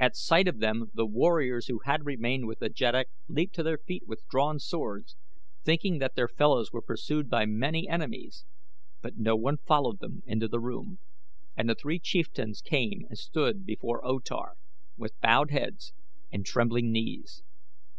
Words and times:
At 0.00 0.16
sight 0.16 0.48
of 0.48 0.60
them 0.60 0.90
the 0.94 1.04
warriors 1.04 1.66
who 1.66 1.80
had 1.84 2.06
remained 2.06 2.46
with 2.46 2.58
the 2.58 2.70
jeddak 2.70 3.08
leaped 3.28 3.54
to 3.56 3.62
their 3.62 3.76
feet 3.76 4.04
with 4.06 4.26
drawn 4.28 4.58
swords, 4.58 5.14
thinking 5.62 5.98
that 5.98 6.14
their 6.14 6.26
fellows 6.26 6.72
were 6.72 6.80
pursued 6.80 7.28
by 7.28 7.44
many 7.44 7.86
enemies; 7.86 8.46
but 9.02 9.18
no 9.18 9.36
one 9.36 9.58
followed 9.58 9.98
them 10.00 10.22
into 10.24 10.48
the 10.48 10.58
room, 10.58 11.00
and 11.54 11.68
the 11.68 11.74
three 11.74 11.98
chieftains 11.98 12.62
came 12.62 13.04
and 13.10 13.18
stood 13.18 13.66
before 13.66 14.02
O 14.06 14.20
Tar 14.20 14.56
with 14.96 15.20
bowed 15.20 15.50
heads 15.50 15.92
and 16.32 16.46
trembling 16.46 16.90
knees. 16.90 17.42